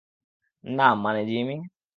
না 0.63 0.87
মানে 1.03 1.21
জিমি। 1.25 1.57